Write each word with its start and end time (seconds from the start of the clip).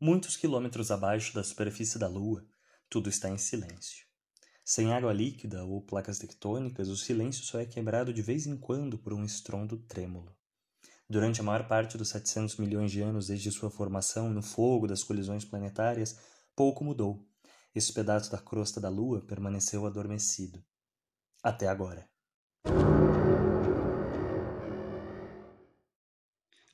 Muitos 0.00 0.36
quilômetros 0.36 0.92
abaixo 0.92 1.34
da 1.34 1.42
superfície 1.42 1.98
da 1.98 2.06
Lua, 2.06 2.46
tudo 2.88 3.08
está 3.08 3.28
em 3.28 3.36
silêncio. 3.36 4.06
Sem 4.64 4.92
água 4.92 5.12
líquida 5.12 5.64
ou 5.64 5.82
placas 5.82 6.20
tectônicas, 6.20 6.88
o 6.88 6.96
silêncio 6.96 7.42
só 7.42 7.58
é 7.58 7.66
quebrado 7.66 8.12
de 8.12 8.22
vez 8.22 8.46
em 8.46 8.56
quando 8.56 8.96
por 8.96 9.12
um 9.12 9.24
estrondo 9.24 9.76
trêmulo. 9.76 10.32
Durante 11.10 11.40
a 11.40 11.42
maior 11.42 11.66
parte 11.66 11.98
dos 11.98 12.10
700 12.10 12.58
milhões 12.58 12.92
de 12.92 13.00
anos 13.00 13.26
desde 13.26 13.50
sua 13.50 13.72
formação 13.72 14.30
no 14.30 14.40
fogo 14.40 14.86
das 14.86 15.02
colisões 15.02 15.44
planetárias, 15.44 16.16
pouco 16.54 16.84
mudou. 16.84 17.26
Esse 17.74 17.92
pedaço 17.92 18.30
da 18.30 18.38
crosta 18.38 18.80
da 18.80 18.88
Lua 18.88 19.20
permaneceu 19.26 19.84
adormecido. 19.84 20.62
Até 21.42 21.66
agora. 21.66 22.08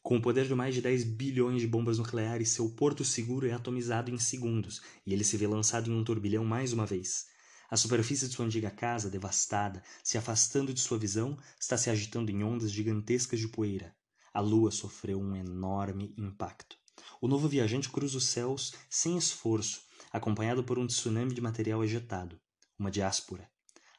Com 0.05 0.19
o 0.19 0.21
poder 0.21 0.47
de 0.47 0.55
mais 0.55 0.75
de 0.75 0.83
10 0.83 1.03
bilhões 1.03 1.63
de 1.63 1.67
bombas 1.67 1.97
nucleares, 1.97 2.51
seu 2.51 2.69
porto 2.69 3.03
seguro 3.03 3.49
é 3.49 3.53
atomizado 3.53 4.11
em 4.11 4.19
segundos 4.19 4.83
e 5.07 5.15
ele 5.15 5.25
se 5.25 5.39
vê 5.39 5.47
lançado 5.47 5.91
em 5.91 5.95
um 5.95 6.05
turbilhão 6.05 6.45
mais 6.45 6.75
uma 6.75 6.85
vez. 6.85 7.25
A 7.71 7.77
superfície 7.79 8.29
de 8.29 8.35
sua 8.35 8.45
antiga 8.45 8.71
casa, 8.71 9.09
devastada, 9.09 9.83
se 10.03 10.19
afastando 10.19 10.75
de 10.75 10.81
sua 10.81 10.99
visão, 10.99 11.39
está 11.59 11.79
se 11.79 11.89
agitando 11.89 12.31
em 12.31 12.45
ondas 12.45 12.71
gigantescas 12.71 13.41
de 13.41 13.49
poeira. 13.49 13.97
A 14.35 14.41
lua 14.41 14.71
sofreu 14.71 15.19
um 15.19 15.35
enorme 15.35 16.15
impacto. 16.19 16.77
O 17.19 17.27
novo 17.27 17.49
viajante 17.49 17.89
cruza 17.89 18.19
os 18.19 18.27
céus 18.27 18.75
sem 18.91 19.17
esforço, 19.17 19.87
acompanhado 20.13 20.63
por 20.63 20.79
um 20.79 20.87
tsunami 20.87 21.33
de 21.33 21.41
material 21.41 21.83
ejetado, 21.83 22.39
uma 22.79 22.91
diáspora. 22.91 23.51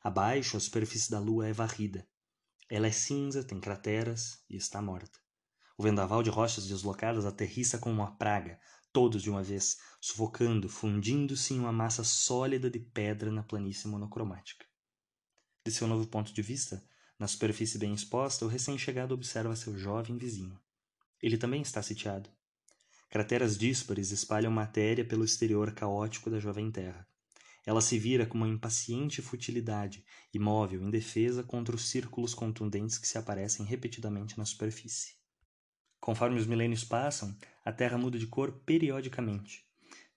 Abaixo, 0.04 0.56
a 0.56 0.60
superfície 0.60 1.10
da 1.10 1.18
lua 1.20 1.48
é 1.48 1.52
varrida. 1.52 2.08
Ela 2.70 2.86
é 2.86 2.92
cinza, 2.92 3.44
tem 3.44 3.60
crateras 3.60 4.38
e 4.48 4.56
está 4.56 4.80
morta. 4.84 5.25
O 5.78 5.84
vendaval 5.84 6.24
de 6.24 6.30
rochas 6.30 6.68
deslocadas 6.68 7.26
aterrissa 7.26 7.78
como 7.78 7.96
uma 8.02 8.16
praga, 8.16 8.60
todos 8.94 9.22
de 9.22 9.30
uma 9.30 9.44
vez, 9.44 9.78
sufocando, 10.00 10.70
fundindo-se 10.70 11.54
em 11.54 11.60
uma 11.60 11.74
massa 11.74 12.04
sólida 12.04 12.70
de 12.70 12.80
pedra 12.80 13.30
na 13.30 13.44
planície 13.44 13.90
monocromática. 13.90 14.66
De 15.66 15.72
seu 15.74 15.86
novo 15.86 16.08
ponto 16.08 16.32
de 16.32 16.42
vista, 16.42 16.82
na 17.20 17.28
superfície 17.28 17.78
bem 17.78 17.94
exposta, 17.94 18.46
o 18.46 18.48
recém-chegado 18.48 19.14
observa 19.14 19.56
seu 19.56 19.78
jovem 19.78 20.18
vizinho. 20.18 20.58
Ele 21.22 21.38
também 21.38 21.62
está 21.62 21.82
sitiado. 21.82 22.30
Crateras 23.10 23.58
díspares 23.58 24.12
espalham 24.12 24.52
matéria 24.52 25.06
pelo 25.06 25.26
exterior 25.26 25.74
caótico 25.74 26.30
da 26.30 26.40
jovem 26.40 26.72
terra. 26.72 27.08
Ela 27.66 27.82
se 27.82 27.98
vira 27.98 28.26
com 28.26 28.38
uma 28.38 28.48
impaciente 28.48 29.22
futilidade, 29.22 30.06
imóvel, 30.34 30.84
indefesa 30.84 31.44
contra 31.44 31.76
os 31.76 31.90
círculos 31.90 32.34
contundentes 32.34 32.98
que 32.98 33.08
se 33.08 33.18
aparecem 33.18 33.66
repetidamente 33.66 34.38
na 34.38 34.46
superfície. 34.46 35.16
Conforme 36.06 36.40
os 36.40 36.46
milênios 36.46 36.84
passam, 36.84 37.36
a 37.66 37.72
Terra 37.72 37.98
muda 37.98 38.20
de 38.20 38.28
cor 38.28 38.52
periodicamente. 38.64 39.66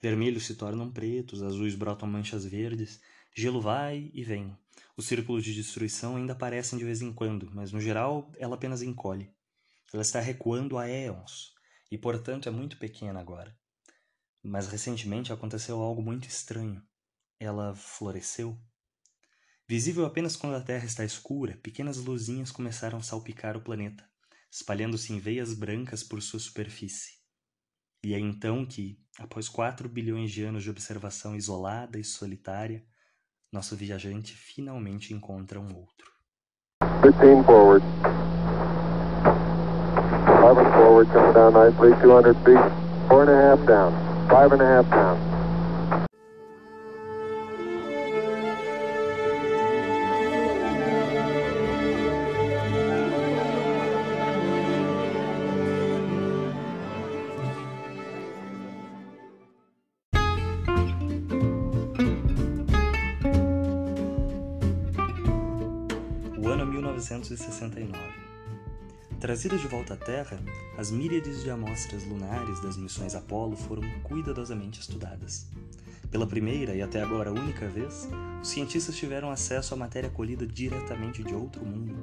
Vermelhos 0.02 0.44
se 0.44 0.54
tornam 0.54 0.92
pretos, 0.92 1.42
azuis 1.42 1.74
brotam 1.74 2.06
manchas 2.06 2.44
verdes, 2.44 3.00
gelo 3.34 3.58
vai 3.58 4.10
e 4.12 4.22
vem. 4.22 4.54
Os 4.98 5.06
círculos 5.06 5.42
de 5.42 5.54
destruição 5.54 6.16
ainda 6.16 6.34
aparecem 6.34 6.78
de 6.78 6.84
vez 6.84 7.00
em 7.00 7.10
quando, 7.10 7.50
mas 7.54 7.72
no 7.72 7.80
geral 7.80 8.30
ela 8.36 8.56
apenas 8.56 8.82
encolhe. 8.82 9.32
Ela 9.90 10.02
está 10.02 10.20
recuando 10.20 10.76
há 10.76 10.86
éons 10.86 11.54
e, 11.90 11.96
portanto, 11.96 12.50
é 12.50 12.52
muito 12.52 12.76
pequena 12.76 13.18
agora. 13.18 13.58
Mas 14.42 14.68
recentemente 14.68 15.32
aconteceu 15.32 15.80
algo 15.80 16.02
muito 16.02 16.28
estranho. 16.28 16.82
Ela 17.40 17.74
floresceu. 17.74 18.60
Visível 19.66 20.04
apenas 20.04 20.36
quando 20.36 20.56
a 20.56 20.60
Terra 20.60 20.84
está 20.84 21.02
escura, 21.02 21.58
pequenas 21.62 21.96
luzinhas 21.96 22.52
começaram 22.52 22.98
a 22.98 23.02
salpicar 23.02 23.56
o 23.56 23.62
planeta 23.62 24.06
espalhando-se 24.50 25.12
em 25.12 25.18
veias 25.18 25.54
brancas 25.54 26.02
por 26.02 26.22
sua 26.22 26.40
superfície. 26.40 27.18
E 28.04 28.14
é 28.14 28.18
então 28.18 28.64
que, 28.64 28.98
após 29.18 29.48
quatro 29.48 29.88
bilhões 29.88 30.30
de 30.30 30.44
anos 30.44 30.62
de 30.62 30.70
observação 30.70 31.34
isolada 31.34 31.98
e 31.98 32.04
solitária, 32.04 32.84
nosso 33.52 33.74
viajante 33.74 34.34
finalmente 34.34 35.12
encontra 35.12 35.58
um 35.58 35.74
outro. 35.74 36.10
15 37.02 37.44
forward. 37.44 37.84
11 40.48 40.64
forward, 40.72 41.12
coming 41.12 41.32
down 41.32 41.52
nicely, 41.52 41.90
200 42.00 42.36
feet, 42.44 43.08
4 43.08 43.22
and 43.22 43.30
a 43.30 43.50
half 43.50 43.66
down, 43.66 43.92
5 44.28 44.52
and 44.52 44.62
a 44.62 44.66
half 44.66 44.90
down. 44.90 45.27
Trazidas 69.38 69.60
de 69.60 69.68
volta 69.68 69.94
à 69.94 69.96
Terra, 69.96 70.36
as 70.76 70.90
míriades 70.90 71.44
de 71.44 71.48
amostras 71.48 72.02
lunares 72.02 72.58
das 72.58 72.76
missões 72.76 73.14
Apollo 73.14 73.54
foram 73.54 73.84
cuidadosamente 74.02 74.80
estudadas. 74.80 75.46
Pela 76.10 76.26
primeira 76.26 76.74
e 76.74 76.82
até 76.82 77.00
agora 77.00 77.30
única 77.30 77.68
vez, 77.68 78.08
os 78.42 78.48
cientistas 78.48 78.96
tiveram 78.96 79.30
acesso 79.30 79.72
à 79.72 79.76
matéria 79.76 80.10
colhida 80.10 80.44
diretamente 80.44 81.22
de 81.22 81.36
outro 81.36 81.64
mundo. 81.64 81.94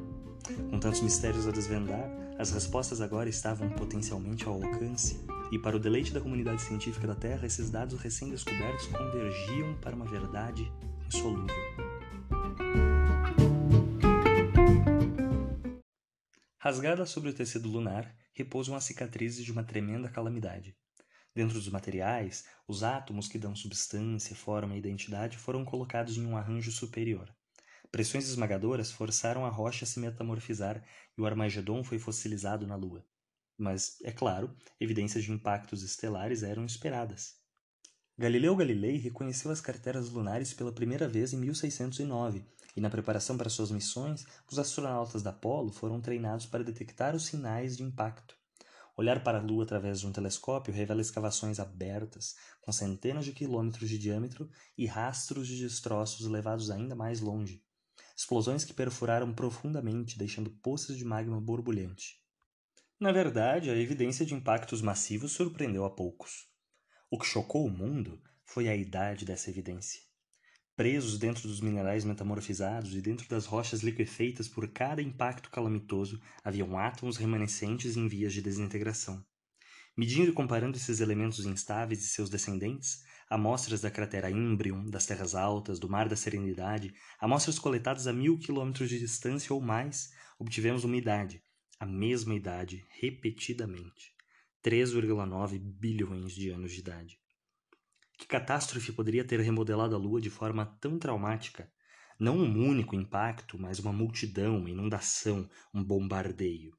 Com 0.69 0.79
tantos 0.79 1.01
mistérios 1.01 1.45
a 1.45 1.51
desvendar, 1.51 2.09
as 2.39 2.51
respostas 2.51 3.01
agora 3.01 3.27
estavam 3.27 3.67
potencialmente 3.67 4.47
ao 4.47 4.53
alcance, 4.53 5.19
e 5.51 5.59
para 5.59 5.75
o 5.75 5.79
deleite 5.79 6.13
da 6.13 6.21
comunidade 6.21 6.61
científica 6.61 7.05
da 7.05 7.15
Terra, 7.15 7.45
esses 7.45 7.69
dados 7.69 7.99
recém-descobertos 7.99 8.87
convergiam 8.87 9.73
para 9.81 9.93
uma 9.93 10.05
verdade 10.05 10.71
insolúvel. 11.05 11.53
Rasgada 16.65 17.05
sobre 17.05 17.29
o 17.29 17.33
tecido 17.35 17.69
lunar, 17.69 18.11
repousam 18.33 18.75
as 18.75 18.85
cicatrizes 18.85 19.45
de 19.45 19.51
uma 19.51 19.63
tremenda 19.63 20.09
calamidade. 20.09 20.75
Dentro 21.31 21.59
dos 21.59 21.69
materiais, 21.69 22.43
os 22.67 22.81
átomos 22.81 23.27
que 23.27 23.37
dão 23.37 23.55
substância, 23.55 24.35
forma 24.35 24.73
e 24.73 24.79
identidade 24.79 25.37
foram 25.37 25.63
colocados 25.63 26.17
em 26.17 26.25
um 26.25 26.35
arranjo 26.35 26.71
superior. 26.71 27.31
Pressões 27.91 28.27
esmagadoras 28.27 28.91
forçaram 28.91 29.45
a 29.45 29.49
rocha 29.49 29.85
a 29.85 29.87
se 29.87 29.99
metamorfizar 29.99 30.83
e 31.15 31.21
o 31.21 31.27
Armagedon 31.27 31.83
foi 31.83 31.99
fossilizado 31.99 32.65
na 32.65 32.75
Lua. 32.75 33.05
Mas, 33.55 34.01
é 34.01 34.11
claro, 34.11 34.51
evidências 34.79 35.23
de 35.23 35.31
impactos 35.31 35.83
estelares 35.83 36.41
eram 36.41 36.65
esperadas. 36.65 37.35
Galileu 38.17 38.55
Galilei 38.55 38.95
reconheceu 38.95 39.51
as 39.51 39.59
crateras 39.59 40.09
lunares 40.09 40.53
pela 40.53 40.71
primeira 40.71 41.05
vez 41.05 41.33
em 41.33 41.37
1609 41.37 42.45
e 42.73 42.79
na 42.79 42.89
preparação 42.89 43.37
para 43.37 43.49
suas 43.49 43.71
missões, 43.71 44.25
os 44.49 44.57
astronautas 44.57 45.21
da 45.21 45.31
Apollo 45.31 45.73
foram 45.73 45.99
treinados 45.99 46.45
para 46.45 46.63
detectar 46.63 47.13
os 47.13 47.25
sinais 47.25 47.75
de 47.75 47.83
impacto. 47.83 48.37
Olhar 48.95 49.21
para 49.21 49.39
a 49.39 49.41
Lua 49.41 49.65
através 49.65 49.99
de 49.99 50.07
um 50.07 50.13
telescópio 50.13 50.73
revela 50.73 51.01
escavações 51.01 51.59
abertas, 51.59 52.37
com 52.61 52.71
centenas 52.71 53.25
de 53.25 53.33
quilômetros 53.33 53.89
de 53.89 53.97
diâmetro 53.97 54.49
e 54.77 54.85
rastros 54.85 55.45
de 55.45 55.61
destroços 55.61 56.25
levados 56.25 56.71
ainda 56.71 56.95
mais 56.95 57.19
longe. 57.19 57.61
Explosões 58.15 58.63
que 58.63 58.73
perfuraram 58.73 59.33
profundamente, 59.33 60.17
deixando 60.17 60.49
poças 60.49 60.95
de 60.95 61.03
magma 61.03 61.41
borbulhante. 61.41 62.23
Na 62.97 63.11
verdade, 63.11 63.69
a 63.69 63.75
evidência 63.75 64.25
de 64.25 64.33
impactos 64.33 64.81
massivos 64.81 65.33
surpreendeu 65.33 65.83
a 65.83 65.89
poucos. 65.89 66.54
O 67.07 67.19
que 67.19 67.25
chocou 67.25 67.67
o 67.67 67.69
mundo 67.69 68.19
foi 68.43 68.67
a 68.67 68.75
idade 68.75 69.25
dessa 69.25 69.51
evidência. 69.51 70.01
Presos 70.75 71.19
dentro 71.19 71.47
dos 71.47 71.61
minerais 71.61 72.03
metamorfizados 72.03 72.95
e 72.95 73.01
dentro 73.01 73.29
das 73.29 73.45
rochas 73.45 73.83
liquefeitas 73.83 74.47
por 74.47 74.67
cada 74.69 75.03
impacto 75.03 75.51
calamitoso, 75.51 76.19
haviam 76.43 76.77
átomos 76.79 77.17
remanescentes 77.17 77.95
em 77.95 78.07
vias 78.07 78.33
de 78.33 78.41
desintegração. 78.41 79.23
Medindo 79.95 80.31
e 80.31 80.33
comparando 80.33 80.77
esses 80.77 80.99
elementos 80.99 81.45
instáveis 81.45 82.03
e 82.03 82.09
seus 82.09 82.27
descendentes, 82.27 83.03
amostras 83.29 83.81
da 83.81 83.91
cratera 83.91 84.31
Imbrium, 84.31 84.89
das 84.89 85.05
terras 85.05 85.35
altas, 85.35 85.79
do 85.79 85.87
Mar 85.87 86.09
da 86.09 86.15
Serenidade, 86.15 86.91
amostras 87.19 87.59
coletadas 87.59 88.07
a 88.07 88.13
mil 88.13 88.39
quilômetros 88.39 88.89
de 88.89 88.97
distância 88.97 89.53
ou 89.53 89.61
mais, 89.61 90.11
obtivemos 90.39 90.83
uma 90.83 90.97
idade, 90.97 91.41
a 91.79 91.85
mesma 91.85 92.33
idade, 92.33 92.83
repetidamente. 92.99 94.14
3,9 94.65 95.59
bilhões 95.59 96.33
de 96.33 96.49
anos 96.49 96.71
de 96.71 96.79
idade. 96.79 97.19
Que 98.17 98.25
catástrofe 98.25 98.91
poderia 98.91 99.23
ter 99.23 99.39
remodelado 99.39 99.93
a 99.93 99.97
Lua 99.99 100.19
de 100.19 100.31
forma 100.31 100.65
tão 100.81 100.97
traumática? 100.97 101.71
Não 102.19 102.35
um 102.35 102.67
único 102.67 102.95
impacto, 102.95 103.59
mas 103.59 103.77
uma 103.77 103.93
multidão, 103.93 104.57
uma 104.57 104.69
inundação, 104.71 105.47
um 105.71 105.83
bombardeio. 105.83 106.75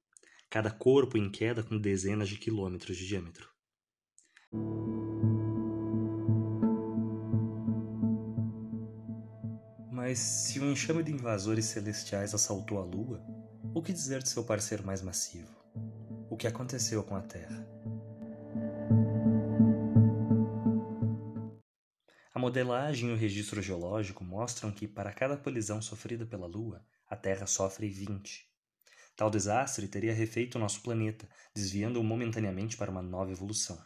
Cada 0.51 0.69
corpo 0.69 1.17
em 1.17 1.31
queda 1.31 1.63
com 1.63 1.79
dezenas 1.79 2.29
de 2.29 2.37
quilômetros 2.37 2.97
de 2.97 3.07
diâmetro. 3.07 3.49
Mas 9.93 10.19
se 10.19 10.59
um 10.59 10.73
enxame 10.73 11.05
de 11.05 11.13
invasores 11.13 11.67
celestiais 11.67 12.35
assaltou 12.35 12.79
a 12.81 12.85
Lua, 12.85 13.25
o 13.73 13.81
que 13.81 13.93
dizer 13.93 14.25
de 14.25 14.29
seu 14.29 14.43
parceiro 14.43 14.85
mais 14.85 15.03
massivo? 15.03 15.55
O 16.29 16.37
que 16.37 16.49
aconteceu 16.49 17.05
com 17.05 17.15
a 17.15 17.23
Terra? 17.23 17.76
Modelagem 22.47 23.09
e 23.09 23.13
o 23.13 23.17
registro 23.17 23.61
geológico 23.61 24.23
mostram 24.23 24.71
que, 24.71 24.87
para 24.87 25.13
cada 25.13 25.37
colisão 25.37 25.83
sofrida 25.83 26.25
pela 26.25 26.47
Lua, 26.47 26.81
a 27.11 27.17
Terra 27.17 27.45
sofre 27.45 27.89
20. 27.89 28.49
Tal 29.17 29.29
desastre 29.29 29.89
teria 29.89 30.15
refeito 30.15 30.55
o 30.55 30.61
nosso 30.61 30.81
planeta, 30.81 31.29
desviando-o 31.53 32.05
momentaneamente 32.05 32.77
para 32.77 32.89
uma 32.89 33.03
nova 33.03 33.33
evolução. 33.33 33.85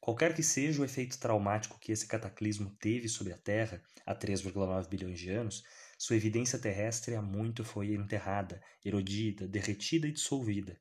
Qualquer 0.00 0.34
que 0.34 0.42
seja 0.42 0.82
o 0.82 0.84
efeito 0.84 1.20
traumático 1.20 1.78
que 1.78 1.92
esse 1.92 2.08
cataclismo 2.08 2.76
teve 2.80 3.08
sobre 3.08 3.32
a 3.32 3.38
Terra 3.38 3.80
há 4.04 4.12
3,9 4.12 4.88
bilhões 4.88 5.20
de 5.20 5.30
anos, 5.30 5.62
sua 5.96 6.16
evidência 6.16 6.58
terrestre 6.58 7.14
há 7.14 7.22
muito 7.22 7.62
foi 7.62 7.94
enterrada, 7.94 8.60
erodida, 8.84 9.46
derretida 9.46 10.08
e 10.08 10.12
dissolvida. 10.12 10.76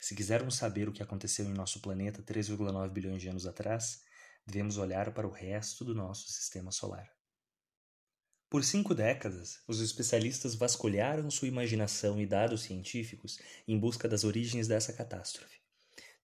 Se 0.00 0.14
quisermos 0.14 0.56
saber 0.56 0.88
o 0.88 0.92
que 0.92 1.02
aconteceu 1.02 1.44
em 1.44 1.52
nosso 1.52 1.82
planeta 1.82 2.22
3,9 2.22 2.88
bilhões 2.88 3.20
de 3.20 3.28
anos 3.28 3.46
atrás, 3.46 4.08
devemos 4.50 4.76
olhar 4.76 5.12
para 5.12 5.26
o 5.26 5.30
resto 5.30 5.84
do 5.84 5.94
nosso 5.94 6.28
sistema 6.28 6.72
solar. 6.72 7.08
Por 8.50 8.64
cinco 8.64 8.94
décadas, 8.94 9.60
os 9.68 9.80
especialistas 9.80 10.56
vasculharam 10.56 11.30
sua 11.30 11.46
imaginação 11.46 12.20
e 12.20 12.26
dados 12.26 12.62
científicos 12.62 13.38
em 13.68 13.78
busca 13.78 14.08
das 14.08 14.24
origens 14.24 14.66
dessa 14.66 14.92
catástrofe. 14.92 15.60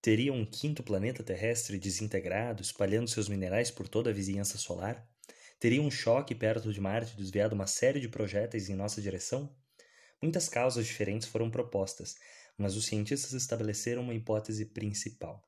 Teria 0.03 0.33
um 0.33 0.45
quinto 0.45 0.83
planeta 0.83 1.23
terrestre 1.23 1.79
desintegrado, 1.79 2.63
espalhando 2.63 3.09
seus 3.09 3.29
minerais 3.29 3.71
por 3.71 3.87
toda 3.87 4.11
a 4.11 4.13
vizinhança 4.13 4.59
solar? 4.59 5.09
Teria 5.61 5.81
um 5.81 5.91
choque 5.91 6.35
perto 6.35 6.73
de 6.73 6.81
Marte 6.81 7.17
desviado 7.17 7.55
uma 7.55 7.69
série 7.69 8.01
de 8.01 8.09
projéteis 8.09 8.69
em 8.69 8.75
nossa 8.75 9.01
direção? 9.01 9.57
Muitas 10.21 10.49
causas 10.49 10.85
diferentes 10.85 11.29
foram 11.29 11.49
propostas, 11.49 12.17
mas 12.59 12.75
os 12.75 12.87
cientistas 12.87 13.35
estabeleceram 13.35 14.03
uma 14.03 14.15
hipótese 14.15 14.67
principal. 14.67 15.46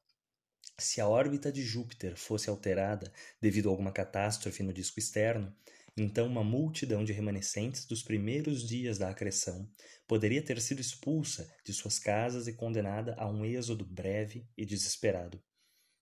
Se 0.81 1.01
a 1.01 1.09
órbita 1.09 1.51
de 1.51 1.63
Júpiter 1.63 2.17
fosse 2.17 2.49
alterada 2.49 3.13
devido 3.41 3.69
a 3.69 3.73
alguma 3.73 3.91
catástrofe 3.91 4.63
no 4.63 4.73
disco 4.73 5.01
externo, 5.01 5.53
então 5.97 6.29
uma 6.29 6.45
multidão 6.45 7.05
de 7.05 7.13
remanescentes 7.13 7.85
dos 7.85 8.01
primeiros 8.01 8.63
dias 8.67 8.97
da 8.97 9.11
acreção 9.11 9.69
poderia 10.07 10.41
ter 10.41 10.61
sido 10.61 10.81
expulsa 10.81 11.53
de 11.65 11.73
suas 11.73 11.99
casas 11.99 12.47
e 12.47 12.53
condenada 12.53 13.17
a 13.19 13.29
um 13.29 13.45
êxodo 13.45 13.85
breve 13.85 14.49
e 14.57 14.65
desesperado. 14.65 15.43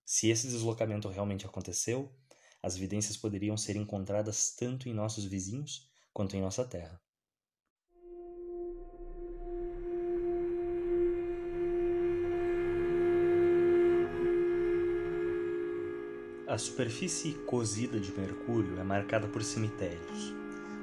Se 0.05 0.29
esse 0.29 0.47
deslocamento 0.47 1.09
realmente 1.09 1.47
aconteceu, 1.47 2.15
as 2.63 2.77
evidências 2.77 3.17
poderiam 3.17 3.57
ser 3.57 3.77
encontradas 3.77 4.55
tanto 4.55 4.91
em 4.91 4.93
nossos 4.93 5.25
vizinhos 5.25 5.91
quanto 6.13 6.37
em 6.37 6.43
nossa 6.43 6.67
Terra. 6.67 7.01
A 16.49 16.57
superfície 16.57 17.33
cozida 17.45 17.99
de 17.99 18.13
Mercúrio 18.17 18.79
é 18.79 18.85
marcada 18.85 19.27
por 19.27 19.43
cemitérios. 19.43 20.33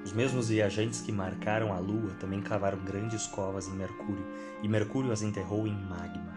Os 0.03 0.11
mesmos 0.11 0.49
viajantes 0.49 0.99
que 0.99 1.09
marcaram 1.09 1.71
a 1.71 1.79
Lua 1.79 2.13
também 2.19 2.41
cavaram 2.41 2.83
grandes 2.83 3.27
covas 3.27 3.69
em 3.69 3.71
Mercúrio, 3.71 4.25
e 4.61 4.67
Mercúrio 4.67 5.13
as 5.13 5.21
enterrou 5.21 5.65
em 5.65 5.73
magma. 5.73 6.35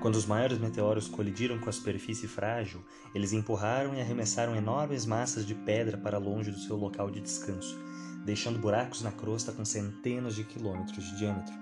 Quando 0.00 0.16
os 0.16 0.26
maiores 0.26 0.58
meteoros 0.58 1.06
colidiram 1.06 1.60
com 1.60 1.70
a 1.70 1.72
superfície 1.72 2.26
frágil, 2.26 2.84
eles 3.14 3.32
empurraram 3.32 3.94
e 3.94 4.00
arremessaram 4.00 4.56
enormes 4.56 5.06
massas 5.06 5.46
de 5.46 5.54
pedra 5.54 5.96
para 5.96 6.18
longe 6.18 6.50
do 6.50 6.58
seu 6.58 6.74
local 6.74 7.08
de 7.08 7.20
descanso, 7.20 7.78
deixando 8.24 8.58
buracos 8.58 9.00
na 9.00 9.12
crosta 9.12 9.52
com 9.52 9.64
centenas 9.64 10.34
de 10.34 10.42
quilômetros 10.42 11.04
de 11.04 11.18
diâmetro. 11.18 11.54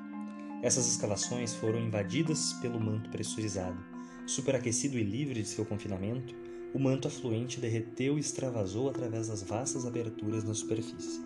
Essas 0.62 0.88
escavações 0.88 1.52
foram 1.52 1.80
invadidas 1.80 2.54
pelo 2.62 2.80
manto 2.80 3.10
pressurizado. 3.10 3.76
Superaquecido 4.26 4.96
e 4.96 5.02
livre 5.02 5.42
de 5.42 5.48
seu 5.48 5.66
confinamento, 5.66 6.34
o 6.74 6.78
manto 6.80 7.06
afluente 7.06 7.60
derreteu 7.60 8.16
e 8.16 8.20
extravasou 8.20 8.90
através 8.90 9.28
das 9.28 9.44
vastas 9.44 9.86
aberturas 9.86 10.42
na 10.42 10.52
superfície. 10.52 11.22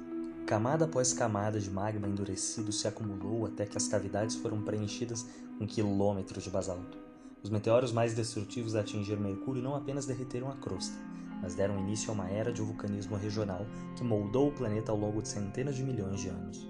Camada 0.47 0.85
após 0.85 1.15
camada 1.15 1.59
de 1.59 1.71
magma 1.71 2.07
endurecido 2.07 2.71
se 2.71 2.87
acumulou 2.87 3.47
até 3.47 3.65
que 3.65 3.79
as 3.79 3.89
cavidades 3.89 4.37
foram 4.37 4.61
preenchidas 4.61 5.27
com 5.59 5.67
quilômetros 5.67 6.45
de 6.45 6.51
basalto. 6.51 6.99
Os 7.43 7.49
meteoros 7.49 7.93
mais 7.93 8.13
destrutivos 8.13 8.77
a 8.77 8.81
atingir 8.81 9.19
Mercúrio 9.19 9.63
não 9.63 9.75
apenas 9.75 10.05
derreteram 10.05 10.51
a 10.51 10.57
crosta, 10.57 10.99
mas 11.41 11.55
deram 11.55 11.79
início 11.79 12.11
a 12.11 12.13
uma 12.13 12.29
era 12.29 12.53
de 12.53 12.61
vulcanismo 12.61 13.17
regional 13.17 13.65
que 13.97 14.05
moldou 14.05 14.49
o 14.49 14.53
planeta 14.53 14.93
ao 14.93 14.99
longo 14.99 15.23
de 15.23 15.29
centenas 15.29 15.77
de 15.77 15.83
milhões 15.83 16.21
de 16.21 16.29
anos. 16.29 16.69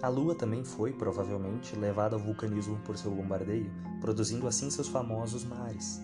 A 0.00 0.08
Lua 0.08 0.36
também 0.36 0.64
foi, 0.64 0.92
provavelmente, 0.92 1.74
levada 1.74 2.14
ao 2.14 2.22
vulcanismo 2.22 2.78
por 2.84 2.96
seu 2.96 3.10
bombardeio, 3.10 3.72
produzindo 4.00 4.46
assim 4.46 4.70
seus 4.70 4.86
famosos 4.86 5.44
mares. 5.44 6.00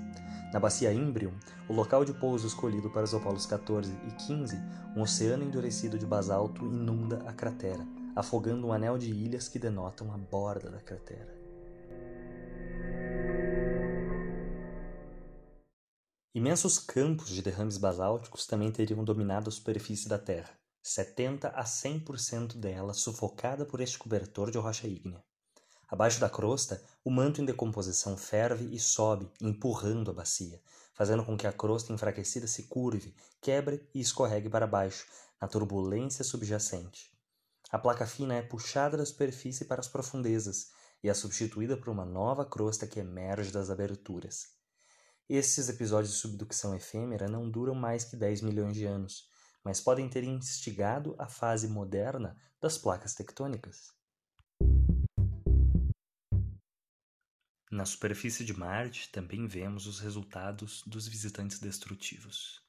Na 0.52 0.58
bacia 0.58 0.92
Imbrium, 0.92 1.32
o 1.68 1.72
local 1.72 2.04
de 2.04 2.12
pouso 2.12 2.46
escolhido 2.46 2.90
para 2.90 3.04
os 3.04 3.14
Apolos 3.14 3.46
14 3.46 3.92
e 4.08 4.10
15, 4.26 4.56
um 4.96 5.02
oceano 5.02 5.44
endurecido 5.44 5.96
de 5.96 6.04
basalto 6.04 6.66
inunda 6.66 7.22
a 7.28 7.32
cratera, 7.32 7.86
afogando 8.16 8.66
um 8.66 8.72
anel 8.72 8.98
de 8.98 9.10
ilhas 9.10 9.48
que 9.48 9.60
denotam 9.60 10.12
a 10.12 10.18
borda 10.18 10.68
da 10.68 10.80
cratera. 10.80 11.38
Imensos 16.34 16.78
campos 16.78 17.28
de 17.28 17.42
derrames 17.42 17.76
basálticos 17.76 18.46
também 18.46 18.72
teriam 18.72 19.04
dominado 19.04 19.48
a 19.48 19.52
superfície 19.52 20.08
da 20.08 20.18
Terra, 20.18 20.50
70 20.82 21.48
a 21.48 21.64
100% 21.64 22.56
dela 22.56 22.94
sufocada 22.94 23.64
por 23.64 23.80
este 23.80 23.98
cobertor 23.98 24.50
de 24.50 24.58
rocha 24.58 24.88
ígnea. 24.88 25.22
Abaixo 25.88 26.20
da 26.20 26.30
crosta, 26.30 26.82
o 27.02 27.10
manto 27.10 27.40
em 27.40 27.44
decomposição 27.44 28.16
ferve 28.16 28.74
e 28.74 28.78
sobe, 28.78 29.30
empurrando 29.40 30.10
a 30.10 30.14
bacia, 30.14 30.60
fazendo 30.92 31.24
com 31.24 31.36
que 31.36 31.46
a 31.46 31.52
crosta 31.52 31.92
enfraquecida 31.92 32.46
se 32.46 32.64
curve, 32.64 33.14
quebre 33.40 33.88
e 33.94 34.00
escorregue 34.00 34.50
para 34.50 34.66
baixo, 34.66 35.06
na 35.40 35.48
turbulência 35.48 36.22
subjacente. 36.22 37.10
A 37.70 37.78
placa 37.78 38.06
fina 38.06 38.34
é 38.34 38.42
puxada 38.42 38.96
da 38.96 39.06
superfície 39.06 39.64
para 39.64 39.80
as 39.80 39.88
profundezas 39.88 40.72
e 41.02 41.08
é 41.08 41.14
substituída 41.14 41.76
por 41.76 41.88
uma 41.88 42.04
nova 42.04 42.44
crosta 42.44 42.86
que 42.86 43.00
emerge 43.00 43.50
das 43.50 43.70
aberturas. 43.70 44.48
Estes 45.26 45.68
episódios 45.68 46.12
de 46.12 46.18
subducção 46.18 46.74
efêmera 46.74 47.28
não 47.28 47.48
duram 47.48 47.74
mais 47.74 48.04
que 48.04 48.16
10 48.16 48.42
milhões 48.42 48.74
de 48.74 48.84
anos, 48.84 49.28
mas 49.64 49.80
podem 49.80 50.08
ter 50.08 50.24
instigado 50.24 51.14
a 51.18 51.28
fase 51.28 51.68
moderna 51.68 52.36
das 52.60 52.76
placas 52.76 53.14
tectônicas. 53.14 53.92
Na 57.72 57.84
superfície 57.84 58.44
de 58.44 58.52
Marte 58.52 59.08
também 59.10 59.46
vemos 59.46 59.86
os 59.86 60.00
resultados 60.00 60.82
dos 60.84 61.06
visitantes 61.06 61.60
destrutivos. 61.60 62.60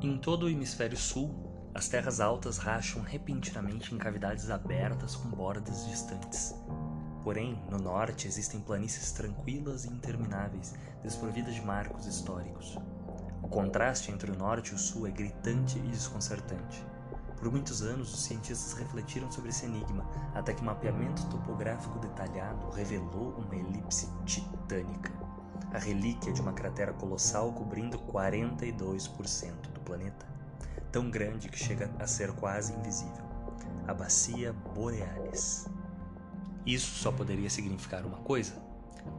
Em 0.00 0.16
todo 0.16 0.44
o 0.44 0.48
hemisfério 0.48 0.96
sul, 0.96 1.72
as 1.74 1.88
terras 1.88 2.20
altas 2.20 2.58
racham 2.58 3.02
repentinamente 3.02 3.92
em 3.92 3.98
cavidades 3.98 4.48
abertas 4.48 5.16
com 5.16 5.28
bordas 5.28 5.84
distantes. 5.88 6.54
Porém, 7.24 7.60
no 7.68 7.78
norte 7.78 8.28
existem 8.28 8.60
planícies 8.60 9.10
tranquilas 9.10 9.86
e 9.86 9.88
intermináveis, 9.88 10.72
desprovidas 11.02 11.56
de 11.56 11.62
marcos 11.62 12.06
históricos. 12.06 12.76
O 13.42 13.48
contraste 13.48 14.12
entre 14.12 14.30
o 14.30 14.38
norte 14.38 14.70
e 14.70 14.74
o 14.76 14.78
sul 14.78 15.08
é 15.08 15.10
gritante 15.10 15.78
e 15.78 15.82
desconcertante. 15.82 16.80
Por 17.38 17.50
muitos 17.50 17.82
anos, 17.82 18.12
os 18.12 18.24
cientistas 18.24 18.72
refletiram 18.72 19.30
sobre 19.30 19.50
esse 19.50 19.64
enigma, 19.64 20.04
até 20.34 20.52
que 20.52 20.62
o 20.62 20.64
mapeamento 20.64 21.24
topográfico 21.26 21.98
detalhado 21.98 22.70
revelou 22.70 23.34
uma 23.38 23.54
elipse 23.54 24.08
titânica, 24.24 25.12
a 25.72 25.78
relíquia 25.78 26.32
de 26.32 26.40
uma 26.40 26.52
cratera 26.52 26.92
colossal 26.92 27.52
cobrindo 27.52 27.98
42% 27.98 29.70
do 29.72 29.80
planeta, 29.80 30.26
tão 30.90 31.08
grande 31.08 31.48
que 31.48 31.58
chega 31.58 31.90
a 31.98 32.06
ser 32.06 32.32
quase 32.32 32.72
invisível 32.72 33.28
a 33.88 33.94
Bacia 33.94 34.52
Borealis. 34.74 35.66
Isso 36.66 36.98
só 36.98 37.10
poderia 37.10 37.48
significar 37.48 38.04
uma 38.04 38.18
coisa. 38.18 38.54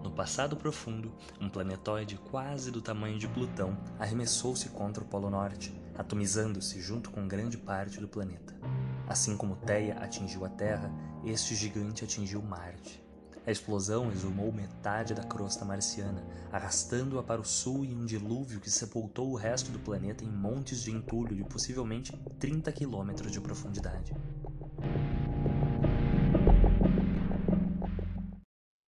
No 0.04 0.12
passado 0.12 0.56
profundo, 0.56 1.12
um 1.42 1.50
planetóide 1.50 2.18
quase 2.30 2.70
do 2.70 2.80
tamanho 2.80 3.18
de 3.18 3.28
Plutão 3.28 3.76
arremessou-se 3.98 4.70
contra 4.70 5.04
o 5.04 5.08
Polo 5.08 5.32
Norte, 5.32 5.74
atomizando-se 6.00 6.80
junto 6.80 7.12
com 7.12 7.28
grande 7.28 7.58
parte 7.58 8.00
do 8.00 8.08
planeta. 8.08 8.56
Assim 9.06 9.36
como 9.36 9.58
Theia 9.58 9.96
atingiu 9.96 10.46
a 10.46 10.50
Terra, 10.50 10.90
este 11.26 11.54
gigante 11.56 12.06
atingiu 12.06 12.42
Marte. 12.42 13.04
A 13.46 13.52
explosão 13.52 14.10
exumou 14.10 14.50
metade 14.54 15.14
da 15.14 15.24
crosta 15.24 15.66
marciana, 15.66 16.24
arrastando-a 16.54 17.22
para 17.22 17.42
o 17.42 17.44
sul 17.44 17.84
em 17.84 17.98
um 17.98 18.06
dilúvio 18.06 18.62
que 18.62 18.72
sepultou 18.72 19.30
o 19.30 19.36
resto 19.36 19.72
do 19.72 19.80
planeta 19.80 20.24
em 20.24 20.32
montes 20.32 20.84
de 20.84 20.92
entulho 20.92 21.36
de 21.36 21.44
possivelmente 21.44 22.16
30 22.40 22.72
quilômetros 22.72 23.30
de 23.30 23.42
profundidade. 23.42 24.16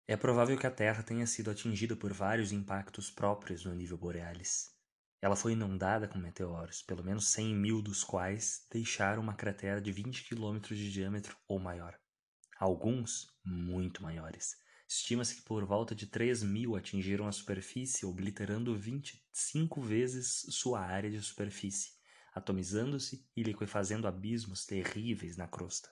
É 0.07 0.17
provável 0.17 0.57
que 0.57 0.65
a 0.65 0.71
Terra 0.71 1.03
tenha 1.03 1.27
sido 1.27 1.51
atingida 1.51 1.95
por 1.95 2.11
vários 2.11 2.51
impactos 2.51 3.11
próprios 3.11 3.63
no 3.63 3.75
nível 3.75 3.97
Borealis. 3.97 4.74
Ela 5.25 5.35
foi 5.35 5.53
inundada 5.53 6.07
com 6.07 6.19
meteoros, 6.19 6.83
pelo 6.83 7.03
menos 7.03 7.29
100 7.29 7.55
mil 7.55 7.81
dos 7.81 8.03
quais 8.03 8.67
deixaram 8.71 9.23
uma 9.23 9.33
cratera 9.33 9.81
de 9.81 9.91
20 9.91 10.23
quilômetros 10.23 10.77
de 10.77 10.91
diâmetro 10.91 11.35
ou 11.47 11.59
maior. 11.59 11.97
Alguns 12.59 13.27
muito 13.43 14.03
maiores, 14.03 14.55
Estima-se 14.87 15.37
que 15.37 15.41
por 15.41 15.65
volta 15.65 15.95
de 15.95 16.05
3 16.05 16.43
mil 16.43 16.75
atingiram 16.75 17.27
a 17.27 17.31
superfície, 17.31 18.05
obliterando 18.05 18.77
25 18.77 19.81
vezes 19.81 20.45
sua 20.51 20.79
área 20.79 21.09
de 21.09 21.19
superfície, 21.23 21.93
atomizando-se 22.31 23.27
e 23.35 23.41
liquefazendo 23.41 24.07
abismos 24.07 24.63
terríveis 24.63 25.37
na 25.37 25.47
crosta. 25.47 25.89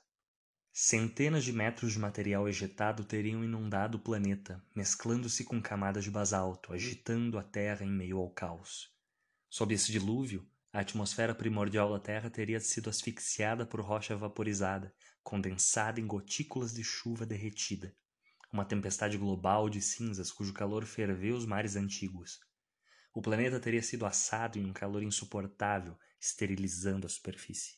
Centenas 0.72 1.44
de 1.44 1.52
metros 1.52 1.94
de 1.94 1.98
material 1.98 2.48
ejetado 2.48 3.04
teriam 3.04 3.44
inundado 3.44 3.98
o 3.98 4.02
planeta, 4.02 4.64
mesclando-se 4.76 5.44
com 5.44 5.60
camadas 5.60 6.04
de 6.04 6.12
basalto, 6.12 6.72
agitando 6.72 7.40
a 7.40 7.44
Terra 7.44 7.84
em 7.84 7.92
meio 7.92 8.20
ao 8.20 8.30
caos. 8.30 8.93
Sob 9.54 9.72
esse 9.72 9.92
dilúvio, 9.92 10.48
a 10.72 10.80
atmosfera 10.80 11.36
primordial 11.36 11.94
da 11.94 12.00
Terra 12.00 12.30
teria 12.30 12.60
sido 12.60 12.90
asfixiada 12.90 13.66
por 13.66 13.82
rocha 13.82 14.16
vaporizada, 14.16 14.92
condensada 15.22 16.00
em 16.00 16.08
gotículas 16.08 16.74
de 16.74 16.84
chuva 16.84 17.24
derretida 17.24 17.96
uma 18.54 18.64
tempestade 18.64 19.18
global 19.18 19.68
de 19.68 19.82
cinzas 19.82 20.32
cujo 20.32 20.54
calor 20.54 20.86
ferveu 20.86 21.36
os 21.36 21.44
mares 21.44 21.76
antigos. 21.76 22.40
O 23.12 23.20
planeta 23.20 23.60
teria 23.60 23.82
sido 23.82 24.06
assado 24.06 24.60
em 24.60 24.66
um 24.66 24.72
calor 24.72 25.02
insuportável, 25.02 25.98
esterilizando 26.22 27.08
a 27.08 27.10
superfície. 27.10 27.78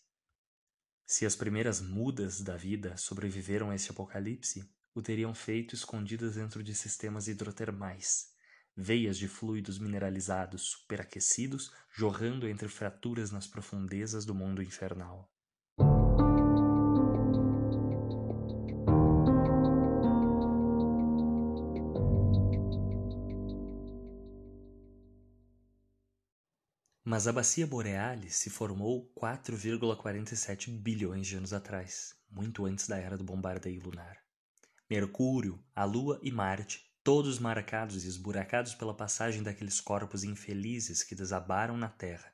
Se 1.05 1.25
as 1.25 1.33
primeiras 1.35 1.79
mudas 1.79 2.41
da 2.41 2.57
vida 2.57 2.97
sobreviveram 2.97 3.69
a 3.69 3.75
esse 3.75 3.89
apocalipse, 3.89 4.69
o 4.93 5.01
teriam 5.01 5.33
feito 5.33 5.73
escondidas 5.73 6.35
dentro 6.35 6.61
de 6.61 6.75
sistemas 6.75 7.29
hidrotermais, 7.29 8.34
veias 8.75 9.17
de 9.17 9.27
fluidos 9.27 9.79
mineralizados 9.79 10.63
superaquecidos 10.63 11.71
jorrando 11.91 12.47
entre 12.47 12.67
fraturas 12.67 13.31
nas 13.31 13.47
profundezas 13.47 14.25
do 14.25 14.35
mundo 14.35 14.61
infernal. 14.61 15.31
Mas 27.07 27.27
a 27.27 27.31
bacia 27.31 27.65
Borealis 27.65 28.35
se 28.35 28.49
formou 28.49 29.09
4,47 29.15 30.69
bilhões 30.69 31.27
de 31.27 31.37
anos 31.37 31.53
atrás, 31.53 32.15
muito 32.29 32.65
antes 32.65 32.87
da 32.87 32.97
era 32.97 33.15
do 33.15 33.23
bombardeio 33.23 33.81
lunar. 33.83 34.17
Mercúrio, 34.89 35.63
a 35.73 35.85
Lua 35.85 36.19
e 36.21 36.31
Marte, 36.31 36.84
todos 37.05 37.37
marcados 37.37 38.03
e 38.03 38.07
esburacados 38.07 38.73
pela 38.73 38.91
passagem 38.91 39.43
daqueles 39.43 39.79
corpos 39.79 40.23
infelizes 40.23 41.03
que 41.03 41.13
desabaram 41.13 41.77
na 41.77 41.87
Terra. 41.87 42.33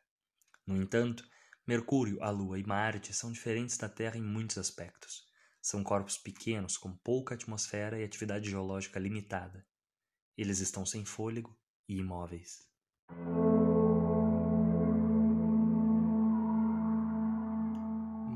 No 0.66 0.82
entanto, 0.82 1.28
Mercúrio, 1.68 2.24
a 2.24 2.30
Lua 2.30 2.58
e 2.58 2.64
Marte 2.64 3.14
são 3.14 3.34
diferentes 3.34 3.78
da 3.78 3.90
Terra 3.90 4.18
em 4.18 4.24
muitos 4.24 4.58
aspectos. 4.58 5.26
São 5.62 5.84
corpos 5.84 6.18
pequenos 6.18 6.78
com 6.78 6.96
pouca 6.96 7.36
atmosfera 7.36 8.00
e 8.00 8.04
atividade 8.06 8.50
geológica 8.50 8.98
limitada. 8.98 9.68
Eles 10.38 10.60
estão 10.60 10.86
sem 10.86 11.04
fôlego 11.04 11.54
e 11.86 11.98
imóveis. 11.98 12.66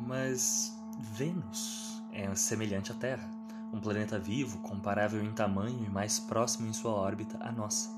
Mas 0.05 0.69
Vênus 1.13 2.03
é 2.11 2.35
semelhante 2.35 2.91
à 2.91 2.95
Terra, 2.95 3.34
um 3.75 3.81
planeta 3.81 4.17
vivo, 4.17 4.59
comparável 4.59 5.21
em 5.21 5.33
tamanho 5.33 5.83
e 5.85 5.89
mais 5.89 6.17
próximo 6.17 6.65
em 6.65 6.71
sua 6.71 6.91
órbita 6.91 7.37
à 7.41 7.51
nossa. 7.51 7.89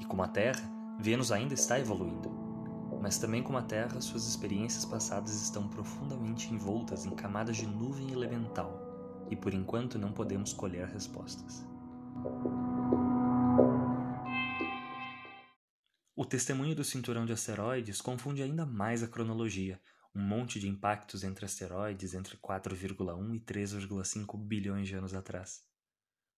E 0.00 0.04
como 0.06 0.22
a 0.22 0.28
Terra, 0.28 0.62
Vênus 0.98 1.30
ainda 1.30 1.52
está 1.52 1.78
evoluindo. 1.78 2.30
Mas 3.02 3.18
também 3.18 3.42
como 3.42 3.58
a 3.58 3.62
Terra, 3.62 4.00
suas 4.00 4.26
experiências 4.26 4.86
passadas 4.86 5.42
estão 5.42 5.68
profundamente 5.68 6.52
envoltas 6.52 7.04
em 7.04 7.10
camadas 7.10 7.58
de 7.58 7.66
nuvem 7.66 8.10
elemental, 8.10 9.26
e 9.30 9.36
por 9.36 9.52
enquanto 9.52 9.98
não 9.98 10.12
podemos 10.12 10.54
colher 10.54 10.88
respostas. 10.88 11.62
O 16.16 16.24
testemunho 16.24 16.74
do 16.74 16.82
cinturão 16.82 17.26
de 17.26 17.34
asteroides 17.34 18.00
confunde 18.00 18.42
ainda 18.42 18.64
mais 18.64 19.02
a 19.02 19.06
cronologia, 19.06 19.78
um 20.18 20.20
monte 20.20 20.58
de 20.58 20.66
impactos 20.66 21.22
entre 21.22 21.44
asteroides 21.44 22.12
entre 22.12 22.36
4,1 22.38 23.36
e 23.36 23.38
3,5 23.38 24.36
bilhões 24.36 24.88
de 24.88 24.96
anos 24.96 25.14
atrás. 25.14 25.64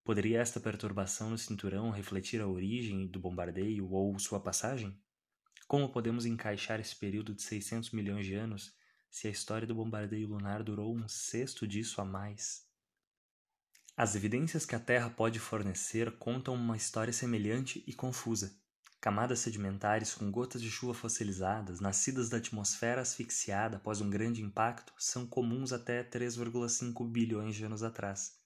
Poderia 0.05 0.39
esta 0.39 0.61
perturbação 0.61 1.31
no 1.31 1.39
cinturão 1.39 1.89
refletir 1.89 2.43
a 2.43 2.47
origem 2.47 3.07
do 3.07 3.19
bombardeio 3.19 3.91
ou 3.91 4.19
sua 4.19 4.39
passagem? 4.39 5.01
Como 5.67 5.89
podemos 5.89 6.27
encaixar 6.27 6.79
esse 6.79 6.95
período 6.95 7.35
de 7.35 7.41
600 7.41 7.93
milhões 7.93 8.27
de 8.27 8.35
anos 8.35 8.77
se 9.11 9.29
a 9.29 9.31
história 9.31 9.67
do 9.67 9.75
bombardeio 9.75 10.29
lunar 10.29 10.63
durou 10.63 10.95
um 10.95 11.09
sexto 11.09 11.67
disso 11.67 12.03
a 12.03 12.05
mais? 12.05 12.69
As 13.97 14.15
evidências 14.15 14.67
que 14.67 14.75
a 14.75 14.81
Terra 14.81 15.09
pode 15.09 15.39
fornecer 15.39 16.19
contam 16.19 16.55
uma 16.55 16.77
história 16.77 17.15
semelhante 17.15 17.83
e 17.87 17.95
confusa. 17.95 18.61
Camadas 19.01 19.39
sedimentares 19.39 20.13
com 20.13 20.31
gotas 20.31 20.61
de 20.61 20.71
chuva 20.71 20.93
fossilizadas, 20.93 21.81
nascidas 21.81 22.29
da 22.29 22.37
atmosfera 22.37 23.01
asfixiada 23.01 23.79
após 23.79 24.03
um 24.03 24.11
grande 24.11 24.43
impacto, 24.43 24.93
são 24.99 25.27
comuns 25.27 25.73
até 25.73 26.05
3,5 26.05 27.11
bilhões 27.11 27.57
de 27.57 27.65
anos 27.65 27.83
atrás. 27.83 28.39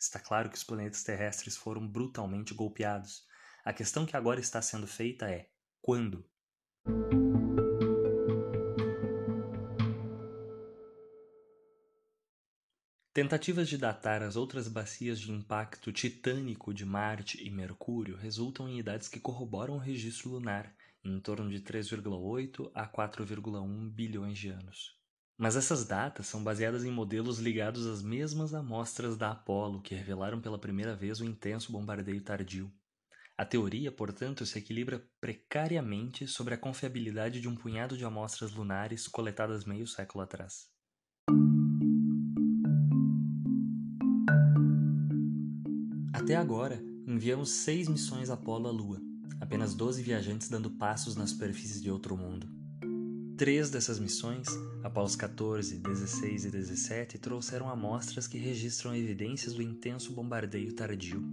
Está 0.00 0.18
claro 0.18 0.48
que 0.48 0.56
os 0.56 0.64
planetas 0.64 1.04
terrestres 1.04 1.58
foram 1.58 1.86
brutalmente 1.86 2.54
golpeados. 2.54 3.26
A 3.62 3.72
questão 3.74 4.06
que 4.06 4.16
agora 4.16 4.40
está 4.40 4.62
sendo 4.62 4.86
feita 4.86 5.30
é: 5.30 5.50
quando? 5.82 6.24
Tentativas 13.18 13.68
de 13.68 13.76
datar 13.76 14.22
as 14.22 14.36
outras 14.36 14.68
bacias 14.68 15.18
de 15.18 15.32
impacto 15.32 15.90
titânico 15.90 16.72
de 16.72 16.86
Marte 16.86 17.44
e 17.44 17.50
Mercúrio 17.50 18.16
resultam 18.16 18.68
em 18.68 18.78
idades 18.78 19.08
que 19.08 19.18
corroboram 19.18 19.74
o 19.74 19.78
registro 19.78 20.30
lunar, 20.30 20.72
em 21.02 21.18
torno 21.18 21.50
de 21.50 21.60
3,8 21.60 22.70
a 22.72 22.86
4,1 22.86 23.90
bilhões 23.90 24.38
de 24.38 24.50
anos. 24.50 24.96
Mas 25.36 25.56
essas 25.56 25.84
datas 25.84 26.28
são 26.28 26.44
baseadas 26.44 26.84
em 26.84 26.92
modelos 26.92 27.40
ligados 27.40 27.88
às 27.88 28.02
mesmas 28.02 28.54
amostras 28.54 29.16
da 29.16 29.32
Apollo 29.32 29.82
que 29.82 29.96
revelaram 29.96 30.40
pela 30.40 30.56
primeira 30.56 30.94
vez 30.94 31.18
o 31.18 31.24
intenso 31.24 31.72
bombardeio 31.72 32.22
tardio. 32.22 32.72
A 33.36 33.44
teoria, 33.44 33.90
portanto, 33.90 34.46
se 34.46 34.60
equilibra 34.60 35.04
precariamente 35.20 36.28
sobre 36.28 36.54
a 36.54 36.56
confiabilidade 36.56 37.40
de 37.40 37.48
um 37.48 37.56
punhado 37.56 37.96
de 37.96 38.04
amostras 38.04 38.52
lunares 38.52 39.08
coletadas 39.08 39.64
meio 39.64 39.88
século 39.88 40.22
atrás. 40.22 40.68
Até 46.28 46.36
agora, 46.36 46.78
enviamos 47.06 47.48
seis 47.48 47.88
missões 47.88 48.28
Apolo 48.28 48.68
à 48.68 48.70
Lua, 48.70 49.00
apenas 49.40 49.72
12 49.72 50.02
viajantes 50.02 50.50
dando 50.50 50.70
passos 50.70 51.16
na 51.16 51.26
superfície 51.26 51.80
de 51.80 51.90
outro 51.90 52.18
mundo. 52.18 52.46
Três 53.38 53.70
dessas 53.70 53.98
missões, 53.98 54.46
Apollo 54.84 55.16
14, 55.16 55.78
16 55.78 56.44
e 56.44 56.50
17, 56.50 57.16
trouxeram 57.16 57.70
amostras 57.70 58.26
que 58.26 58.36
registram 58.36 58.94
evidências 58.94 59.54
do 59.54 59.62
intenso 59.62 60.12
bombardeio 60.12 60.74
tardio. 60.74 61.24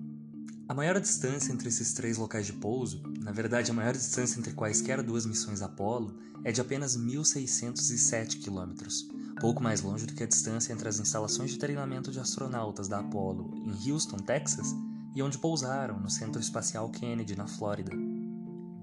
A 0.66 0.74
maior 0.74 0.98
distância 1.02 1.52
entre 1.52 1.68
esses 1.68 1.94
três 1.94 2.18
locais 2.18 2.46
de 2.46 2.54
pouso, 2.54 3.04
na 3.20 3.34
verdade 3.34 3.72
a 3.72 3.74
maior 3.74 3.92
distância 3.92 4.40
entre 4.40 4.54
quaisquer 4.54 5.04
duas 5.04 5.26
missões 5.26 5.62
Apollo, 5.62 6.16
é 6.46 6.54
de 6.54 6.62
apenas 6.62 6.98
1.607 6.98 8.40
quilômetros, 8.40 9.10
pouco 9.40 9.62
mais 9.62 9.82
longe 9.82 10.06
do 10.06 10.14
que 10.14 10.24
a 10.24 10.28
distância 10.28 10.74
entre 10.74 10.88
as 10.88 11.00
instalações 11.00 11.52
de 11.52 11.60
treinamento 11.60 12.12
de 12.12 12.20
astronautas 12.20 12.88
da 12.88 13.00
Apollo 13.00 13.54
em 13.66 13.92
Houston, 13.92 14.18
Texas, 14.18 14.74
e 15.16 15.22
onde 15.22 15.38
pousaram 15.38 16.00
no 16.00 16.10
Centro 16.10 16.42
Espacial 16.42 16.90
Kennedy, 16.90 17.36
na 17.36 17.48
Flórida. 17.48 17.92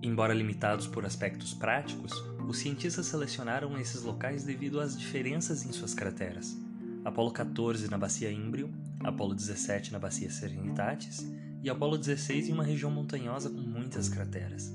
Embora 0.03 0.35
limitados 0.35 0.87
por 0.87 1.05
aspectos 1.05 1.55
práticos, 1.55 2.13
os 2.49 2.59
cientistas 2.59 3.07
selecionaram 3.07 3.79
esses 3.79 4.03
locais 4.03 4.43
devido 4.43 4.81
às 4.81 4.97
diferenças 4.97 5.65
em 5.65 5.73
suas 5.73 5.95
crateras. 5.95 6.57
Apollo 7.05 7.33
14 7.33 7.91
na 7.91 7.99
bacia 7.99 8.31
Imbrium, 8.33 8.71
Apollo 9.01 9.35
17 9.35 9.93
na 9.93 9.99
bacia 9.99 10.31
Serenitatis 10.31 11.27
e 11.63 11.69
Apollo 11.69 11.99
16 11.99 12.49
em 12.49 12.53
uma 12.53 12.65
região 12.65 12.91
montanhosa 12.91 13.51
com 13.51 13.61
muitas 13.61 14.09
crateras. 14.09 14.73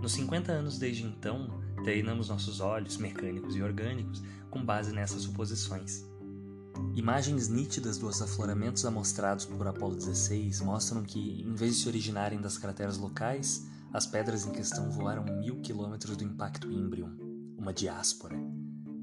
Nos 0.00 0.12
50 0.12 0.52
anos 0.52 0.78
desde 0.78 1.04
então, 1.04 1.62
treinamos 1.82 2.28
nossos 2.28 2.60
olhos 2.60 2.96
mecânicos 2.96 3.56
e 3.56 3.62
orgânicos 3.62 4.22
com 4.56 4.64
base 4.64 4.90
nessas 4.90 5.22
suposições. 5.22 6.06
Imagens 6.94 7.48
nítidas 7.48 7.98
dos 7.98 8.22
afloramentos 8.22 8.86
amostrados 8.86 9.44
por 9.44 9.66
Apolo 9.66 9.94
16 9.94 10.62
mostram 10.62 11.02
que, 11.02 11.42
em 11.42 11.54
vez 11.54 11.76
de 11.76 11.82
se 11.82 11.88
originarem 11.88 12.40
das 12.40 12.56
crateras 12.56 12.96
locais, 12.96 13.66
as 13.92 14.06
pedras 14.06 14.46
em 14.46 14.52
questão 14.52 14.90
voaram 14.90 15.24
mil 15.24 15.60
quilômetros 15.60 16.16
do 16.16 16.24
impacto 16.24 16.70
Imbrium, 16.70 17.14
uma 17.58 17.72
diáspora. 17.72 18.34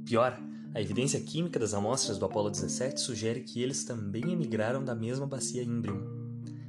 Pior, 0.03 0.39
a 0.73 0.81
evidência 0.81 1.21
química 1.21 1.59
das 1.59 1.75
amostras 1.75 2.17
do 2.17 2.25
Apolo 2.25 2.49
17 2.49 2.99
sugere 2.99 3.41
que 3.41 3.61
eles 3.61 3.83
também 3.83 4.31
emigraram 4.31 4.83
da 4.83 4.95
mesma 4.95 5.27
bacia 5.27 5.63
Imbrium. 5.63 6.01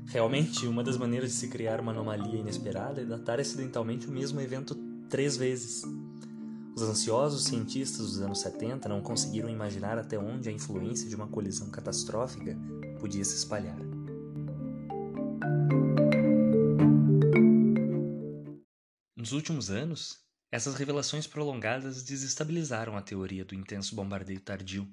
Realmente, 0.07 0.67
uma 0.67 0.85
das 0.85 0.99
maneiras 0.99 1.31
de 1.31 1.37
se 1.37 1.49
criar 1.49 1.81
uma 1.81 1.93
anomalia 1.93 2.41
inesperada 2.41 3.01
é 3.01 3.05
datar 3.07 3.41
acidentalmente 3.41 4.07
o 4.07 4.13
mesmo 4.13 4.43
evento 4.43 4.75
três 5.09 5.39
vezes. 5.39 5.83
Os 6.77 6.83
ansiosos 6.83 7.45
cientistas 7.45 8.01
dos 8.01 8.21
anos 8.21 8.41
70 8.41 8.89
não 8.89 9.01
conseguiram 9.01 9.49
imaginar 9.49 9.97
até 9.97 10.19
onde 10.19 10.49
a 10.49 10.53
influência 10.53 11.09
de 11.09 11.15
uma 11.15 11.29
colisão 11.29 11.71
catastrófica 11.71 12.59
podia 12.99 13.25
se 13.25 13.37
espalhar. 13.37 13.79
Nos 19.17 19.31
últimos 19.31 19.71
anos, 19.71 20.19
essas 20.51 20.75
revelações 20.75 21.29
prolongadas 21.29 22.03
desestabilizaram 22.03 22.97
a 22.97 23.03
teoria 23.03 23.45
do 23.45 23.55
intenso 23.55 23.95
bombardeio 23.95 24.41
tardio. 24.41 24.89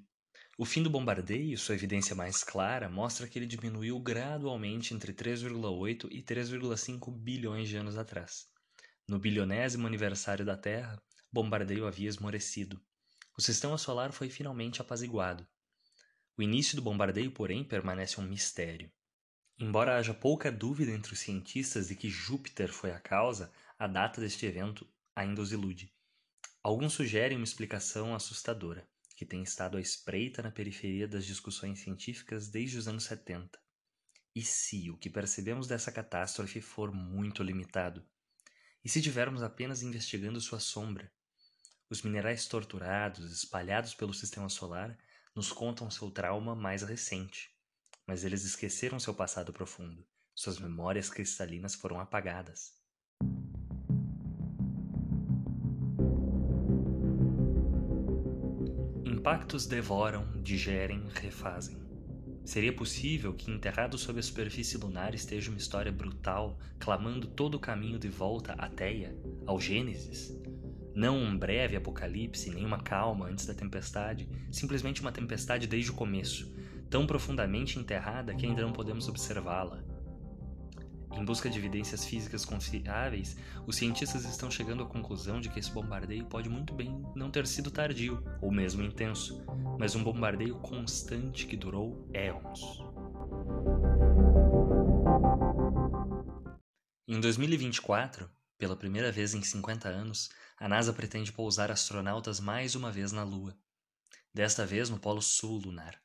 O 0.60 0.66
fim 0.66 0.84
do 0.84 0.90
bombardeio, 0.90 1.58
sua 1.58 1.74
evidência 1.74 2.16
mais 2.16 2.44
clara, 2.44 2.88
mostra 2.90 3.28
que 3.28 3.40
ele 3.40 3.48
diminuiu 3.48 4.00
gradualmente 4.00 4.94
entre 4.94 5.14
3,8 5.14 6.08
e 6.12 6.22
3,5 6.22 7.12
bilhões 7.12 7.68
de 7.68 7.78
anos 7.78 7.98
atrás. 7.98 8.46
No 9.08 9.18
bilionésimo 9.18 9.88
aniversário 9.88 10.46
da 10.46 10.56
Terra, 10.56 11.02
bombardeio 11.32 11.88
havia 11.88 12.10
esmorecido. 12.10 12.82
O 13.38 13.42
sistema 13.42 13.78
solar 13.78 14.12
foi 14.12 14.30
finalmente 14.30 14.82
apaziguado. 14.82 15.48
O 16.38 16.42
início 16.42 16.76
do 16.76 16.82
bombardeio, 16.82 17.32
porém, 17.32 17.64
permanece 17.64 18.20
um 18.20 18.24
mistério. 18.24 18.92
Embora 19.58 19.98
haja 19.98 20.14
pouca 20.14 20.52
dúvida 20.52 20.92
entre 20.92 21.14
os 21.14 21.20
cientistas 21.20 21.88
de 21.88 21.96
que 21.96 22.10
Júpiter 22.10 22.74
foi 22.74 22.92
a 22.92 23.00
causa, 23.00 23.52
a 23.78 23.88
data 23.88 24.20
deste 24.20 24.46
evento 24.46 24.88
ainda 25.16 25.42
os 25.42 25.52
ilude. 25.52 25.94
Alguns 26.64 26.94
sugerem 26.94 27.38
uma 27.38 27.44
explicação 27.44 28.14
assustadora, 28.14 28.88
que 29.16 29.26
tem 29.26 29.44
estado 29.44 29.78
à 29.78 29.82
espreita 29.82 30.42
na 30.42 30.52
periferia 30.52 31.08
das 31.08 31.26
discussões 31.26 31.80
científicas 31.80 32.50
desde 32.50 32.78
os 32.78 32.88
anos 32.88 33.04
70. 33.04 33.60
E 34.36 34.42
se 34.42 34.90
o 34.90 34.98
que 34.98 35.10
percebemos 35.10 35.68
dessa 35.68 35.92
catástrofe 35.92 36.60
for 36.62 36.92
muito 36.92 37.44
limitado? 37.44 38.04
E 38.84 38.90
se 38.90 39.00
estivermos 39.00 39.44
apenas 39.44 39.84
investigando 39.84 40.42
sua 40.42 40.60
sombra? 40.60 41.12
Os 41.92 42.04
minerais 42.04 42.48
torturados, 42.48 43.30
espalhados 43.34 43.94
pelo 43.94 44.14
sistema 44.14 44.48
solar, 44.48 44.98
nos 45.36 45.52
contam 45.52 45.92
seu 45.92 46.10
trauma 46.10 46.56
mais 46.56 46.84
recente. 46.84 47.54
Mas 48.08 48.24
eles 48.24 48.46
esqueceram 48.46 48.98
seu 48.98 49.14
passado 49.14 49.52
profundo. 49.52 50.08
Suas 50.34 50.58
memórias 50.58 51.10
cristalinas 51.10 51.76
foram 51.76 52.00
apagadas. 52.00 52.72
Impactos 59.04 59.66
devoram, 59.66 60.42
digerem, 60.42 61.10
refazem. 61.10 61.78
Seria 62.46 62.74
possível 62.74 63.34
que 63.34 63.52
enterrado 63.52 63.98
sob 63.98 64.18
a 64.18 64.24
superfície 64.24 64.78
lunar 64.78 65.14
esteja 65.14 65.52
uma 65.52 65.60
história 65.60 65.92
brutal, 65.92 66.58
clamando 66.80 67.28
todo 67.28 67.56
o 67.56 67.60
caminho 67.60 68.00
de 68.00 68.08
volta 68.08 68.54
à 68.54 68.70
Teia, 68.70 69.14
ao 69.46 69.60
Gênesis? 69.60 70.41
Não 70.94 71.18
um 71.18 71.38
breve 71.38 71.76
apocalipse, 71.76 72.50
nem 72.50 72.66
uma 72.66 72.82
calma 72.82 73.28
antes 73.28 73.46
da 73.46 73.54
tempestade, 73.54 74.30
simplesmente 74.52 75.02
uma 75.02 75.12
tempestade 75.12 75.68
desde 75.68 75.92
o 75.92 75.94
começo, 75.94 76.54
tão 76.90 77.08
profundamente 77.08 77.80
enterrada 77.80 78.36
que 78.36 78.46
ainda 78.46 78.62
não 78.62 78.74
podemos 78.74 79.08
observá-la. 79.08 79.84
Em 81.14 81.26
busca 81.26 81.50
de 81.50 81.58
evidências 81.58 82.06
físicas 82.06 82.46
confiáveis, 82.46 83.36
os 83.68 83.76
cientistas 83.76 84.26
estão 84.26 84.50
chegando 84.50 84.84
à 84.84 84.86
conclusão 84.86 85.42
de 85.42 85.50
que 85.50 85.60
esse 85.60 85.72
bombardeio 85.72 86.26
pode 86.26 86.50
muito 86.50 86.74
bem 86.74 87.06
não 87.16 87.30
ter 87.30 87.46
sido 87.46 87.70
tardio 87.70 88.24
ou 88.42 88.52
mesmo 88.52 88.82
intenso, 88.82 89.44
mas 89.78 89.94
um 89.94 90.04
bombardeio 90.04 90.56
constante 90.60 91.46
que 91.46 91.58
durou 91.58 92.08
éons. 92.14 92.82
Em 97.08 97.20
2024, 97.20 98.30
pela 98.58 98.76
primeira 98.76 99.12
vez 99.12 99.34
em 99.34 99.42
50 99.42 99.90
anos, 99.90 100.30
a 100.62 100.70
NASA 100.70 100.94
pretende 100.94 101.32
pousar 101.32 101.72
astronautas 101.72 102.40
mais 102.40 102.76
uma 102.76 102.92
vez 102.92 103.12
na 103.12 103.24
Lua. 103.24 103.58
Desta 104.32 104.64
vez 104.64 104.92
no 104.92 105.00
Polo 105.00 105.20
Sul 105.20 105.58
lunar. 105.58 106.00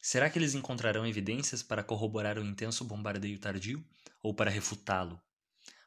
Será 0.00 0.30
que 0.30 0.38
eles 0.38 0.54
encontrarão 0.54 1.04
evidências 1.04 1.64
para 1.64 1.82
corroborar 1.82 2.38
o 2.38 2.44
intenso 2.44 2.84
bombardeio 2.84 3.40
tardio 3.40 3.84
ou 4.22 4.32
para 4.32 4.52
refutá-lo? 4.52 5.20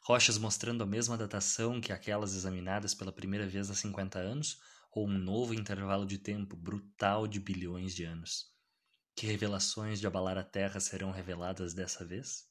Rochas 0.04 0.38
mostrando 0.38 0.84
a 0.84 0.86
mesma 0.86 1.18
datação 1.18 1.80
que 1.80 1.94
aquelas 1.94 2.36
examinadas 2.36 2.94
pela 2.94 3.14
primeira 3.14 3.48
vez 3.48 3.72
há 3.72 3.74
50 3.74 4.20
anos 4.20 4.60
ou 4.92 5.08
um 5.08 5.18
novo 5.18 5.54
intervalo 5.54 6.06
de 6.06 6.18
tempo 6.18 6.58
brutal 6.58 7.26
de 7.26 7.40
bilhões 7.40 7.96
de 7.96 8.04
anos? 8.04 8.48
Que 9.16 9.26
revelações 9.26 10.02
de 10.02 10.08
abalar 10.08 10.38
a 10.38 10.44
Terra 10.44 10.82
serão 10.82 11.12
reveladas 11.12 11.74
dessa 11.74 12.04
vez? 12.04 12.51